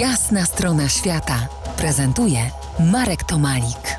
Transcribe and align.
Jasna 0.00 0.44
strona 0.44 0.88
świata 0.88 1.48
prezentuje 1.78 2.38
Marek 2.92 3.24
Tomalik. 3.24 3.98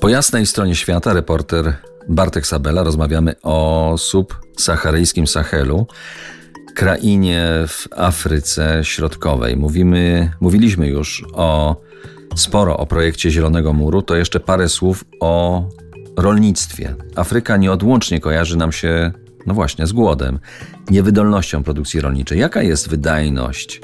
Po 0.00 0.08
jasnej 0.08 0.46
stronie 0.46 0.74
świata 0.74 1.12
reporter 1.12 1.76
Bartek 2.08 2.46
Sabela 2.46 2.82
rozmawiamy 2.82 3.34
o 3.42 3.94
subsaharyjskim 3.98 5.26
Sahelu, 5.26 5.86
krainie 6.74 7.46
w 7.68 7.88
Afryce 7.96 8.80
Środkowej. 8.82 9.56
Mówimy, 9.56 10.30
mówiliśmy 10.40 10.88
już 10.88 11.24
o 11.34 11.76
sporo 12.36 12.76
o 12.76 12.86
projekcie 12.86 13.30
Zielonego 13.30 13.72
Muru, 13.72 14.02
to 14.02 14.16
jeszcze 14.16 14.40
parę 14.40 14.68
słów 14.68 15.04
o 15.20 15.64
rolnictwie. 16.16 16.94
Afryka 17.16 17.56
nieodłącznie 17.56 18.20
kojarzy 18.20 18.56
nam 18.56 18.72
się, 18.72 19.12
no 19.46 19.54
właśnie, 19.54 19.86
z 19.86 19.92
głodem, 19.92 20.38
niewydolnością 20.90 21.62
produkcji 21.62 22.00
rolniczej. 22.00 22.38
Jaka 22.38 22.62
jest 22.62 22.88
wydajność 22.88 23.80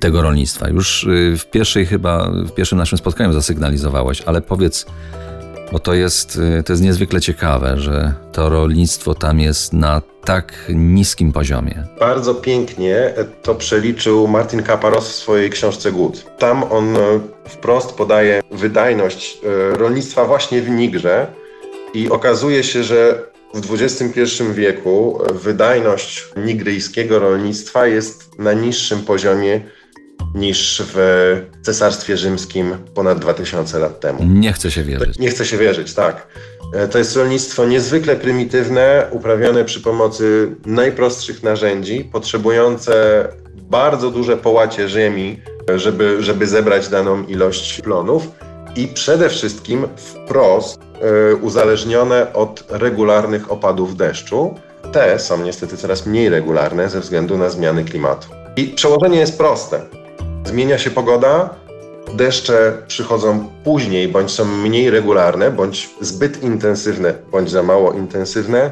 tego 0.00 0.22
rolnictwa? 0.22 0.68
Już 0.68 1.04
y, 1.04 1.36
w 1.38 1.50
pierwszej 1.50 1.86
chyba, 1.86 2.30
w 2.30 2.50
pierwszym 2.50 2.78
naszym 2.78 2.98
spotkaniu 2.98 3.32
zasygnalizowałeś, 3.32 4.22
ale 4.22 4.40
powiedz, 4.40 4.86
bo 5.72 5.78
to 5.78 5.94
jest, 5.94 6.36
y, 6.58 6.62
to 6.62 6.72
jest 6.72 6.82
niezwykle 6.82 7.20
ciekawe, 7.20 7.74
że 7.78 8.14
to 8.32 8.48
rolnictwo 8.48 9.14
tam 9.14 9.40
jest 9.40 9.72
na 9.72 10.02
tak 10.24 10.52
niskim 10.74 11.32
poziomie. 11.32 11.84
Bardzo 12.00 12.34
pięknie 12.34 13.14
to 13.42 13.54
przeliczył 13.54 14.28
Martin 14.28 14.62
Kaparos 14.62 15.08
w 15.08 15.14
swojej 15.14 15.50
książce 15.50 15.92
Głód. 15.92 16.26
Tam 16.38 16.64
on 16.72 16.96
e, 16.96 17.00
wprost 17.44 17.92
podaje 17.92 18.42
wydajność 18.50 19.38
e, 19.44 19.76
rolnictwa 19.76 20.24
właśnie 20.24 20.62
w 20.62 20.70
Nigrze 20.70 21.26
i 21.94 22.10
okazuje 22.10 22.64
się, 22.64 22.84
że 22.84 23.22
w 23.56 23.74
XXI 23.74 24.22
wieku 24.54 25.18
wydajność 25.34 26.28
nigryjskiego 26.36 27.18
rolnictwa 27.18 27.86
jest 27.86 28.38
na 28.38 28.52
niższym 28.52 29.02
poziomie 29.02 29.60
niż 30.34 30.82
w 30.94 30.98
Cesarstwie 31.62 32.16
Rzymskim 32.16 32.76
ponad 32.94 33.18
2000 33.18 33.78
lat 33.78 34.00
temu. 34.00 34.24
Nie 34.24 34.52
chce 34.52 34.70
się 34.70 34.84
wierzyć. 34.84 35.18
Nie 35.18 35.30
chce 35.30 35.46
się 35.46 35.58
wierzyć, 35.58 35.94
tak. 35.94 36.26
E, 36.74 36.88
to 36.88 36.98
jest 36.98 37.16
rolnictwo 37.16 37.66
niezwykle 37.66 38.16
prymitywne, 38.16 39.08
uprawiane 39.10 39.64
przy 39.64 39.80
pomocy 39.80 40.56
najprostszych 40.66 41.42
narzędzi, 41.42 42.04
potrzebujące 42.12 43.28
bardzo 43.54 44.10
duże 44.10 44.36
połacie 44.36 44.88
ziemi, 44.88 45.40
żeby, 45.76 46.22
żeby 46.22 46.46
zebrać 46.46 46.88
daną 46.88 47.26
ilość 47.26 47.80
plonów 47.80 48.28
i 48.76 48.88
przede 48.88 49.28
wszystkim 49.28 49.88
wprost 49.96 50.80
y, 51.32 51.36
uzależnione 51.36 52.32
od 52.32 52.64
regularnych 52.68 53.52
opadów 53.52 53.96
deszczu. 53.96 54.54
Te 54.92 55.18
są 55.18 55.42
niestety 55.42 55.76
coraz 55.76 56.06
mniej 56.06 56.28
regularne 56.28 56.88
ze 56.88 57.00
względu 57.00 57.38
na 57.38 57.50
zmiany 57.50 57.84
klimatu. 57.84 58.28
I 58.56 58.64
przełożenie 58.64 59.18
jest 59.18 59.38
proste. 59.38 59.80
Zmienia 60.44 60.78
się 60.78 60.90
pogoda, 60.90 61.54
deszcze 62.14 62.82
przychodzą 62.86 63.48
później, 63.64 64.08
bądź 64.08 64.30
są 64.30 64.44
mniej 64.44 64.90
regularne, 64.90 65.50
bądź 65.50 65.90
zbyt 66.00 66.42
intensywne, 66.42 67.14
bądź 67.32 67.50
za 67.50 67.62
mało 67.62 67.92
intensywne. 67.92 68.70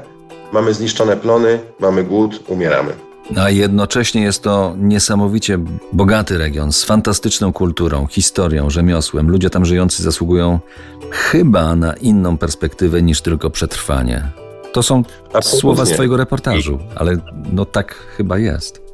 Mamy 0.53 0.75
zniszczone 0.75 1.17
plony, 1.17 1.59
mamy 1.81 2.05
głód, 2.05 2.41
umieramy. 2.49 2.93
A 3.37 3.51
jednocześnie 3.51 4.23
jest 4.23 4.43
to 4.43 4.75
niesamowicie 4.79 5.59
bogaty 5.93 6.39
region 6.39 6.73
z 6.73 6.85
fantastyczną 6.85 7.53
kulturą, 7.53 8.07
historią, 8.07 8.71
rzemiosłem. 8.71 9.31
Ludzie 9.31 9.51
tam 9.51 9.65
żyjący 9.65 10.03
zasługują 10.03 10.61
chyba 11.11 11.77
na 11.77 11.95
inną 11.95 12.39
perspektywę 12.39 13.03
niż 13.03 13.21
tylko 13.21 13.51
przetrwanie. 13.51 14.29
To 14.73 14.83
są 14.83 15.03
Absolutnie. 15.25 15.61
słowa 15.61 15.85
z 15.85 15.91
Twojego 15.91 16.17
reportażu, 16.17 16.79
ale 16.97 17.17
no 17.53 17.65
tak 17.65 17.95
chyba 17.95 18.39
jest. 18.39 18.85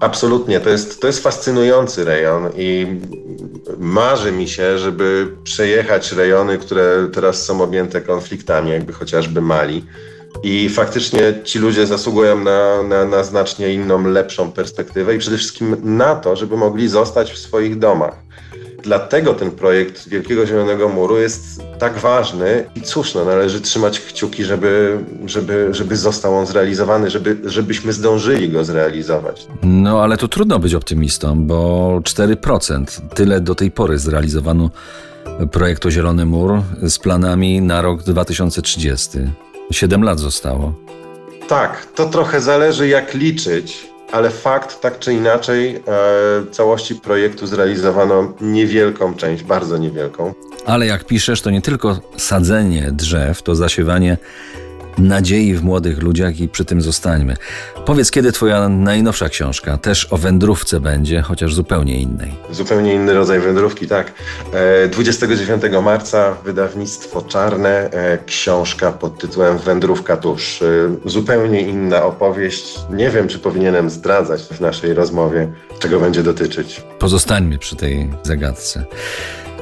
Absolutnie, 0.00 0.60
to 0.60 0.70
jest, 0.70 1.00
to 1.00 1.06
jest 1.06 1.22
fascynujący 1.22 2.04
rejon 2.04 2.50
i 2.56 2.86
marzy 3.78 4.32
mi 4.32 4.48
się, 4.48 4.78
żeby 4.78 5.36
przejechać 5.44 6.12
rejony, 6.12 6.58
które 6.58 7.08
teraz 7.12 7.44
są 7.44 7.62
objęte 7.62 8.00
konfliktami, 8.00 8.70
jakby 8.70 8.92
chociażby 8.92 9.40
Mali. 9.40 9.84
I 10.42 10.68
faktycznie 10.68 11.34
ci 11.44 11.58
ludzie 11.58 11.86
zasługują 11.86 12.44
na, 12.44 12.82
na, 12.82 13.04
na 13.04 13.24
znacznie 13.24 13.74
inną, 13.74 14.08
lepszą 14.08 14.52
perspektywę 14.52 15.14
i 15.14 15.18
przede 15.18 15.36
wszystkim 15.36 15.76
na 15.82 16.14
to, 16.14 16.36
żeby 16.36 16.56
mogli 16.56 16.88
zostać 16.88 17.32
w 17.32 17.38
swoich 17.38 17.78
domach. 17.78 18.26
Dlatego 18.82 19.34
ten 19.34 19.50
projekt 19.50 20.08
Wielkiego 20.08 20.46
Zielonego 20.46 20.88
Muru 20.88 21.18
jest 21.18 21.62
tak 21.78 21.98
ważny 21.98 22.64
i 22.74 22.80
cóż, 22.80 23.14
no, 23.14 23.24
należy 23.24 23.60
trzymać 23.60 24.00
kciuki, 24.00 24.44
żeby, 24.44 24.98
żeby, 25.26 25.68
żeby 25.70 25.96
został 25.96 26.38
on 26.38 26.46
zrealizowany, 26.46 27.10
żeby, 27.10 27.36
żebyśmy 27.44 27.92
zdążyli 27.92 28.48
go 28.48 28.64
zrealizować. 28.64 29.46
No 29.62 30.02
ale 30.02 30.16
to 30.16 30.28
trudno 30.28 30.58
być 30.58 30.74
optymistą, 30.74 31.46
bo 31.46 32.00
4% 32.02 32.84
tyle 33.14 33.40
do 33.40 33.54
tej 33.54 33.70
pory 33.70 33.98
zrealizowano 33.98 34.70
projektu 35.52 35.90
Zielony 35.90 36.26
Mur 36.26 36.62
z 36.82 36.98
planami 36.98 37.60
na 37.60 37.82
rok 37.82 38.02
2030. 38.02 39.18
Siedem 39.70 40.02
lat 40.02 40.20
zostało. 40.20 40.72
Tak, 41.48 41.86
to 41.94 42.08
trochę 42.08 42.40
zależy 42.40 42.88
jak 42.88 43.14
liczyć, 43.14 43.86
ale 44.12 44.30
fakt 44.30 44.80
tak 44.80 44.98
czy 44.98 45.12
inaczej 45.12 45.76
e, 45.76 45.82
całości 46.50 46.94
projektu 46.94 47.46
zrealizowano 47.46 48.32
niewielką 48.40 49.14
część, 49.14 49.42
bardzo 49.42 49.78
niewielką. 49.78 50.34
Ale 50.66 50.86
jak 50.86 51.04
piszesz, 51.04 51.42
to 51.42 51.50
nie 51.50 51.62
tylko 51.62 51.98
sadzenie 52.16 52.88
drzew, 52.92 53.42
to 53.42 53.54
zasiewanie 53.54 54.16
nadziei 54.98 55.54
w 55.54 55.64
młodych 55.64 56.02
ludziach 56.02 56.40
i 56.40 56.48
przy 56.48 56.64
tym 56.64 56.80
zostańmy. 56.80 57.36
Powiedz, 57.86 58.10
kiedy 58.10 58.32
twoja 58.32 58.68
najnowsza 58.68 59.28
książka 59.28 59.78
też 59.78 60.12
o 60.12 60.16
wędrówce 60.16 60.80
będzie, 60.80 61.22
chociaż 61.22 61.54
zupełnie 61.54 62.00
innej. 62.00 62.34
Zupełnie 62.50 62.94
inny 62.94 63.14
rodzaj 63.14 63.40
wędrówki, 63.40 63.86
tak. 63.86 64.12
E, 64.52 64.88
29 64.88 65.62
marca 65.82 66.34
wydawnictwo 66.44 67.22
Czarne, 67.22 67.90
e, 67.90 68.18
książka 68.26 68.92
pod 68.92 69.18
tytułem 69.18 69.58
Wędrówka 69.58 70.16
tuż. 70.16 70.62
E, 70.62 70.66
zupełnie 71.04 71.60
inna 71.60 72.04
opowieść. 72.04 72.78
Nie 72.90 73.10
wiem, 73.10 73.28
czy 73.28 73.38
powinienem 73.38 73.90
zdradzać 73.90 74.42
w 74.42 74.60
naszej 74.60 74.94
rozmowie, 74.94 75.52
czego 75.78 76.00
będzie 76.00 76.22
dotyczyć. 76.22 76.82
Pozostańmy 76.98 77.58
przy 77.58 77.76
tej 77.76 78.10
zagadce. 78.22 78.84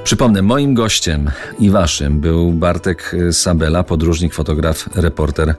Przypomnę, 0.04 0.42
moim 0.42 0.74
gościem 0.74 1.30
i 1.58 1.70
waszym 1.70 2.20
był 2.20 2.52
Bartek 2.52 3.16
Sabela, 3.32 3.82
podróżnik, 3.82 4.34
fotograf, 4.34 4.88
reporter, 4.96 5.54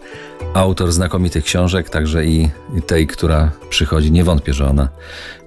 autor 0.53 0.91
znakomitych 0.91 1.43
książek, 1.43 1.89
także 1.89 2.25
i 2.25 2.49
tej, 2.87 3.07
która 3.07 3.51
przychodzi. 3.69 4.11
Nie 4.11 4.23
wątpię, 4.23 4.53
że 4.53 4.69
ona 4.69 4.89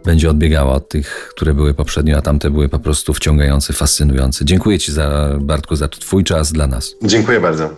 będzie 0.04 0.30
odbiegała 0.30 0.72
od 0.72 0.88
tych, 0.88 1.28
które 1.30 1.54
były 1.54 1.74
poprzednio, 1.74 2.16
a 2.16 2.22
tamte 2.22 2.50
były 2.50 2.68
po 2.68 2.78
prostu 2.78 3.14
wciągające, 3.14 3.72
fascynujące. 3.72 4.44
Dziękuję 4.44 4.78
Ci 4.78 4.92
za, 4.92 5.36
Bartku, 5.40 5.76
za 5.76 5.88
Twój 5.88 6.24
czas 6.24 6.52
dla 6.52 6.66
nas. 6.66 6.94
Dziękuję 7.02 7.40
bardzo. 7.40 7.70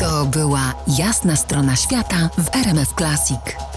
To 0.00 0.24
była 0.24 0.74
jasna 0.98 1.36
strona 1.36 1.76
świata 1.76 2.30
w 2.38 2.56
RMF 2.56 2.88
Classic. 2.98 3.71